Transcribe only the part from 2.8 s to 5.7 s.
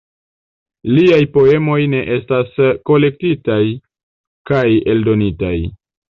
kolektitaj kaj eldonitaj.